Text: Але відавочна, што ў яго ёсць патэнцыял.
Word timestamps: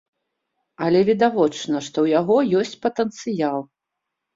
Але 0.85 0.99
відавочна, 1.11 1.85
што 1.91 1.97
ў 2.01 2.07
яго 2.19 2.35
ёсць 2.65 2.77
патэнцыял. 2.87 3.57